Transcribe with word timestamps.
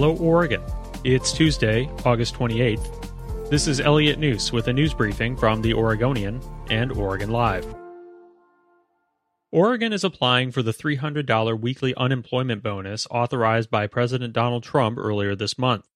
Hello, 0.00 0.14
Oregon. 0.18 0.62
It's 1.02 1.32
Tuesday, 1.32 1.90
August 2.04 2.36
28th. 2.36 3.50
This 3.50 3.66
is 3.66 3.80
Elliot 3.80 4.20
Njus 4.20 4.52
with 4.52 4.68
a 4.68 4.72
news 4.72 4.94
briefing 4.94 5.36
from 5.36 5.60
The 5.60 5.74
Oregonian 5.74 6.40
and 6.70 6.92
Oregon 6.92 7.30
Live. 7.30 7.66
Oregon 9.50 9.92
is 9.92 10.04
applying 10.04 10.52
for 10.52 10.62
the 10.62 10.70
$300 10.70 11.60
weekly 11.60 11.96
unemployment 11.96 12.62
bonus 12.62 13.08
authorized 13.10 13.72
by 13.72 13.88
President 13.88 14.32
Donald 14.32 14.62
Trump 14.62 14.98
earlier 14.98 15.34
this 15.34 15.58
month. 15.58 15.88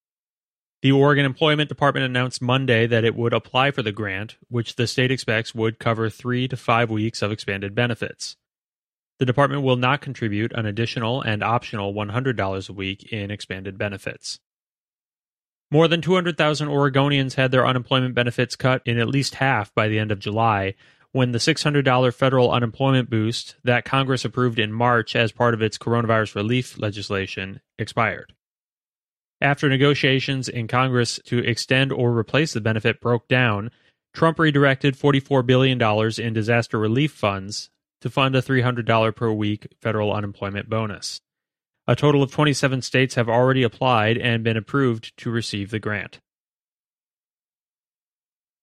The 0.80 0.91
Oregon 0.91 1.25
Employment 1.25 1.69
Department 1.69 2.05
announced 2.05 2.43
Monday 2.43 2.89
that 2.89 3.05
it 3.05 3.14
would 3.14 3.32
apply 3.32 3.71
for 3.71 3.82
the 3.82 3.93
grant, 3.93 4.37
which 4.48 4.75
the 4.75 4.89
state 4.89 5.12
expects 5.12 5.55
would 5.55 5.79
cover 5.79 6.11
three 6.11 6.48
to 6.48 6.57
five 6.57 6.91
weeks 6.91 7.23
of 7.23 7.30
expanded 7.30 7.73
benefits. 7.73 8.37
The 9.23 9.27
department 9.27 9.62
will 9.62 9.77
not 9.77 10.00
contribute 10.00 10.50
an 10.52 10.66
additional 10.66 11.22
and 11.22 11.45
optional 11.45 11.95
$100 11.95 12.68
a 12.68 12.72
week 12.72 13.12
in 13.12 13.30
expanded 13.30 13.79
benefits. 13.79 14.41
More 15.71 15.86
than 15.86 16.03
200,000 16.03 16.67
Oregonians 16.67 17.35
had 17.35 17.53
their 17.53 17.64
unemployment 17.64 18.16
benefits 18.16 18.57
cut 18.57 18.82
in 18.85 18.99
at 18.99 19.07
least 19.07 19.36
half 19.36 19.72
by 19.77 19.86
the 19.86 20.00
end 20.00 20.11
of 20.11 20.18
July, 20.18 20.75
when 21.13 21.30
the 21.30 21.39
$600 21.39 22.13
federal 22.13 22.50
unemployment 22.50 23.11
boost 23.11 23.54
that 23.63 23.85
Congress 23.85 24.25
approved 24.25 24.58
in 24.58 24.72
March 24.72 25.14
as 25.14 25.30
part 25.30 25.54
of 25.54 25.63
its 25.63 25.79
coronavirus 25.79 26.35
relief 26.35 26.77
legislation 26.77 27.61
expired. 27.79 28.35
After 29.41 29.68
negotiations 29.68 30.49
in 30.49 30.66
Congress 30.66 31.21
to 31.27 31.39
extend 31.39 31.93
or 31.93 32.11
replace 32.11 32.55
the 32.55 32.61
benefit 32.61 33.00
broke 33.00 33.28
down, 33.28 33.70
Trump 34.12 34.41
redirected 34.41 34.98
$44 34.98 35.47
billion 35.47 35.80
in 36.20 36.33
disaster 36.33 36.77
relief 36.77 37.12
funds 37.12 37.70
to 38.03 38.11
fund 38.11 38.37
a 38.37 38.42
$300 38.42 39.17
per 39.17 39.33
week 39.33 39.69
federal 39.81 40.12
unemployment 40.12 40.69
bonus. 40.69 41.20
A 41.87 41.97
total 41.97 42.23
of 42.23 42.31
27 42.31 42.83
states 42.83 43.15
have 43.15 43.28
already 43.28 43.62
applied 43.62 44.19
and 44.19 44.45
been 44.45 44.56
approved 44.56 45.17
to 45.19 45.31
receive 45.31 45.70
the 45.70 45.78
grant. 45.81 46.20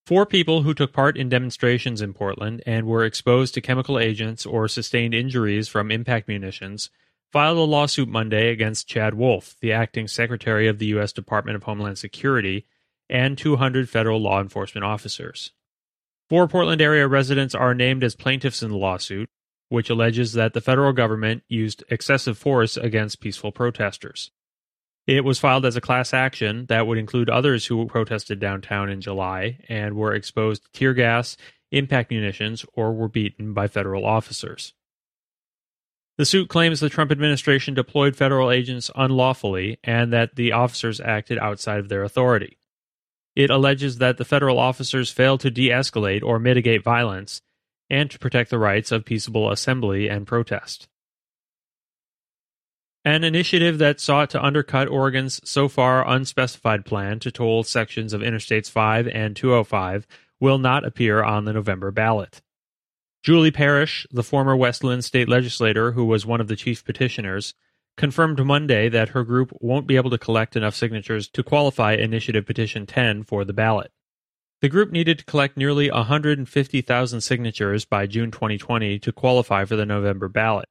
Four 0.06 0.26
people 0.26 0.64
who 0.64 0.74
took 0.74 0.94
part 0.94 1.18
in 1.18 1.30
demonstrations 1.30 2.02
in 2.02 2.14
Portland 2.14 2.64
and 2.66 2.88
were 2.88 3.06
exposed 3.06 3.54
to 3.54 3.62
chemical 3.62 4.00
agents 4.00 4.46
or 4.46 4.68
sustained 4.68 5.14
injuries 5.14 5.68
from 5.68 5.92
impact 5.92 6.28
munitions 6.28 6.90
filed 7.32 7.58
a 7.58 7.62
lawsuit 7.62 8.10
Monday 8.10 8.50
against 8.50 8.88
Chad 8.88 9.14
Wolf, 9.14 9.56
the 9.62 9.72
acting 9.72 10.08
secretary 10.08 10.68
of 10.68 10.80
the 10.80 10.88
U.S. 10.88 11.14
Department 11.14 11.56
of 11.56 11.64
Homeland 11.64 12.00
Security, 12.00 12.66
and 13.10 13.38
200 13.38 13.90
federal 13.90 14.20
law 14.20 14.42
enforcement 14.42 14.84
officers. 14.84 15.52
Four 16.30 16.48
Portland 16.48 16.80
area 16.80 17.08
residents 17.08 17.56
are 17.56 17.74
named 17.74 18.04
as 18.04 18.16
plaintiffs 18.16 18.62
in 18.62 18.70
the 18.70 18.78
lawsuit, 18.78 19.30
which 19.70 19.90
alleges 19.90 20.34
that 20.34 20.54
the 20.54 20.62
federal 20.62 20.94
government 20.94 21.44
used 21.48 21.84
excessive 21.90 22.38
force 22.38 22.78
against 22.78 23.20
peaceful 23.20 23.52
protesters. 23.52 24.30
It 25.08 25.26
was 25.26 25.40
filed 25.40 25.66
as 25.66 25.76
a 25.76 25.82
class 25.82 26.14
action 26.14 26.68
that 26.68 26.86
would 26.86 27.00
include 27.00 27.32
others 27.32 27.66
who 27.66 27.88
protested 27.88 28.40
downtown 28.40 28.92
in 28.92 29.02
July 29.02 29.58
and 29.68 29.96
were 29.96 30.14
exposed 30.14 30.66
to 30.66 30.72
tear 30.72 30.94
gas, 30.94 31.36
impact 31.72 32.12
munitions, 32.12 32.64
or 32.74 32.94
were 32.94 33.08
beaten 33.08 33.54
by 33.54 33.68
federal 33.68 34.06
officers. 34.06 34.74
The 36.20 36.26
suit 36.26 36.48
claims 36.48 36.80
the 36.80 36.90
Trump 36.90 37.12
administration 37.12 37.74
deployed 37.74 38.16
federal 38.16 38.52
agents 38.52 38.92
unlawfully 38.96 39.80
and 39.84 40.14
that 40.14 40.36
the 40.36 40.52
officers 40.52 41.02
acted 41.02 41.40
outside 41.40 41.80
of 41.80 41.90
their 41.90 42.04
authority. 42.04 42.59
It 43.40 43.50
alleges 43.50 44.00
that 44.00 44.18
the 44.18 44.26
federal 44.26 44.60
officers 44.60 45.12
failed 45.12 45.40
to 45.40 45.50
de 45.50 45.70
escalate 45.70 46.22
or 46.22 46.40
mitigate 46.40 46.84
violence 46.84 47.40
and 47.90 48.12
to 48.12 48.20
protect 48.20 48.50
the 48.50 48.60
rights 48.60 48.92
of 48.92 49.06
peaceable 49.06 49.50
assembly 49.50 50.10
and 50.10 50.28
protest. 50.28 50.90
An 53.06 53.24
initiative 53.24 53.78
that 53.78 54.02
sought 54.02 54.30
to 54.32 54.44
undercut 54.44 54.90
Oregon's 54.90 55.40
so 55.50 55.70
far 55.70 56.06
unspecified 56.06 56.84
plan 56.84 57.20
to 57.20 57.32
toll 57.32 57.64
sections 57.64 58.12
of 58.12 58.20
Interstates 58.20 58.70
5 58.70 59.08
and 59.08 59.38
205 59.38 60.06
will 60.42 60.58
not 60.58 60.84
appear 60.84 61.24
on 61.24 61.46
the 61.46 61.54
November 61.54 61.92
ballot. 61.92 62.42
Julie 63.24 63.52
Parrish, 63.52 64.06
the 64.12 64.22
former 64.22 64.54
West 64.54 64.84
Linn 64.84 65.02
state 65.02 65.30
legislator 65.30 65.94
who 65.94 66.04
was 66.04 66.26
one 66.26 66.42
of 66.42 66.50
the 66.50 66.58
chief 66.58 66.84
petitioners, 66.84 67.54
confirmed 68.00 68.44
Monday 68.44 68.88
that 68.88 69.10
her 69.10 69.26
group 69.26 69.52
won't 69.60 69.86
be 69.86 69.98
able 69.98 70.10
to 70.10 70.18
collect 70.18 70.56
enough 70.56 70.74
signatures 70.74 71.28
to 71.28 71.44
qualify 71.44 71.94
Initiative 71.94 72.46
Petition 72.46 72.86
10 72.86 73.24
for 73.24 73.44
the 73.44 73.52
ballot. 73.52 73.92
The 74.62 74.70
group 74.70 74.90
needed 74.90 75.20
to 75.20 75.26
collect 75.26 75.58
nearly 75.58 75.92
150,000 75.92 77.22
signatures 77.22 77.84
by 77.84 78.08
June 78.08 78.32
2020 78.32 79.00
to 79.00 79.12
qualify 79.12 79.66
for 79.66 79.76
the 79.76 79.86
November 79.86 80.30
ballot. 80.30 80.70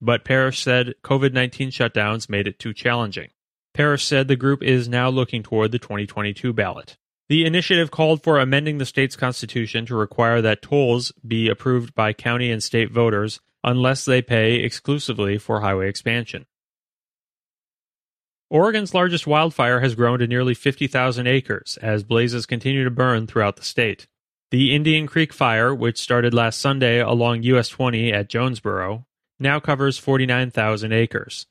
But 0.00 0.24
Parrish 0.24 0.60
said 0.60 0.94
COVID 1.02 1.32
19 1.32 1.70
shutdowns 1.70 2.28
made 2.28 2.46
it 2.46 2.60
too 2.60 2.72
challenging. 2.72 3.30
Parrish 3.74 4.04
said 4.04 4.28
the 4.28 4.36
group 4.36 4.62
is 4.62 4.88
now 4.88 5.08
looking 5.08 5.42
toward 5.42 5.72
the 5.72 5.80
2022 5.80 6.52
ballot. 6.52 6.96
The 7.28 7.44
initiative 7.44 7.90
called 7.90 8.22
for 8.22 8.38
amending 8.38 8.78
the 8.78 8.86
state's 8.86 9.16
constitution 9.16 9.84
to 9.86 9.96
require 9.96 10.40
that 10.42 10.62
tolls 10.62 11.12
be 11.26 11.48
approved 11.48 11.92
by 11.96 12.12
county 12.12 12.52
and 12.52 12.62
state 12.62 12.92
voters 12.92 13.40
unless 13.64 14.04
they 14.04 14.22
pay 14.22 14.54
exclusively 14.60 15.38
for 15.38 15.60
highway 15.60 15.88
expansion. 15.88 16.46
Oregon's 18.50 18.94
largest 18.94 19.26
wildfire 19.26 19.80
has 19.80 19.94
grown 19.94 20.20
to 20.20 20.26
nearly 20.26 20.54
50,000 20.54 21.26
acres 21.26 21.78
as 21.82 22.02
blazes 22.02 22.46
continue 22.46 22.82
to 22.82 22.90
burn 22.90 23.26
throughout 23.26 23.56
the 23.56 23.62
state. 23.62 24.06
The 24.50 24.74
Indian 24.74 25.06
Creek 25.06 25.34
Fire, 25.34 25.74
which 25.74 25.98
started 26.00 26.32
last 26.32 26.58
Sunday 26.58 27.00
along 27.00 27.42
US 27.42 27.68
20 27.68 28.10
at 28.10 28.30
Jonesboro, 28.30 29.04
now 29.38 29.60
covers 29.60 29.98
49,000 29.98 30.92
acres. 30.92 31.46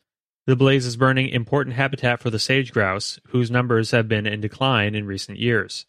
The 0.47 0.55
blaze 0.55 0.87
is 0.87 0.97
burning 0.97 1.29
important 1.29 1.75
habitat 1.75 2.19
for 2.19 2.31
the 2.31 2.39
sage 2.39 2.73
grouse, 2.73 3.19
whose 3.27 3.51
numbers 3.51 3.91
have 3.91 4.07
been 4.07 4.25
in 4.25 4.41
decline 4.41 4.95
in 4.95 5.05
recent 5.05 5.37
years. 5.37 5.85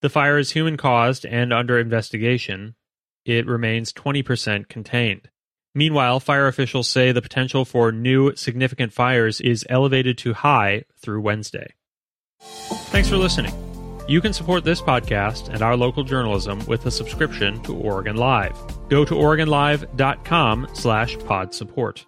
The 0.00 0.10
fire 0.10 0.38
is 0.38 0.52
human 0.52 0.76
caused 0.76 1.26
and 1.26 1.52
under 1.52 1.76
investigation. 1.76 2.76
It 3.24 3.46
remains 3.46 3.92
20% 3.92 4.68
contained. 4.68 5.28
Meanwhile, 5.74 6.20
fire 6.20 6.46
officials 6.48 6.88
say 6.88 7.12
the 7.12 7.22
potential 7.22 7.64
for 7.64 7.92
new 7.92 8.34
significant 8.36 8.92
fires 8.92 9.40
is 9.40 9.64
elevated 9.68 10.18
to 10.18 10.34
high 10.34 10.84
through 11.00 11.22
Wednesday. 11.22 11.74
Thanks 12.40 13.08
for 13.08 13.16
listening. 13.16 13.54
You 14.08 14.20
can 14.20 14.32
support 14.32 14.64
this 14.64 14.82
podcast 14.82 15.48
and 15.48 15.62
our 15.62 15.76
local 15.76 16.04
journalism 16.04 16.64
with 16.66 16.84
a 16.86 16.90
subscription 16.90 17.62
to 17.62 17.74
Oregon 17.74 18.16
Live. 18.16 18.56
Go 18.88 19.04
to 19.04 19.14
OregonLive.com 19.14 20.68
slash 20.74 21.18
pod 21.20 21.54
support. 21.54 22.04